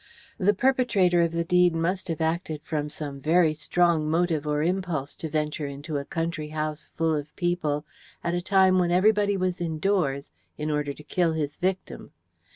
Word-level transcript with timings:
The 0.39 0.55
perpetrator 0.55 1.21
of 1.21 1.31
the 1.31 1.43
deed 1.43 1.75
must 1.75 2.07
have 2.07 2.21
acted 2.21 2.63
from 2.63 2.89
some 2.89 3.19
very 3.21 3.53
strong 3.53 4.09
motive 4.09 4.47
or 4.47 4.63
impulse 4.63 5.15
to 5.17 5.29
venture 5.29 5.67
into 5.67 5.97
a 5.97 6.05
country 6.05 6.47
house 6.47 6.89
full 6.95 7.13
of 7.13 7.35
people, 7.35 7.85
at 8.23 8.33
a 8.33 8.41
time 8.41 8.79
when 8.79 8.89
everybody 8.89 9.37
was 9.37 9.61
indoors, 9.61 10.31
in 10.57 10.71
order 10.71 10.91
to 10.91 11.03
kill 11.03 11.33
his 11.33 11.57
victim. 11.57 12.13